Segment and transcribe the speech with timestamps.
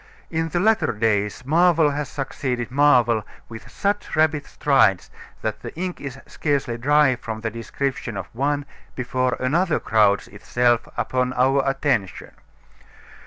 [0.31, 5.11] In the latter days marvel has succeeded marvel with such rapid strides
[5.43, 10.87] that the ink is scarcely dry from the description of one before another crowds itself
[10.97, 12.31] upon our attention.